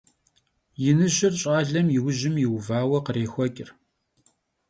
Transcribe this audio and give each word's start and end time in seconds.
Yinıjır 0.81 1.33
ş'alem 1.41 1.87
yi 1.93 1.99
vujım 2.03 2.35
yiuvaue 2.41 2.99
khrêxueç'. 3.05 3.71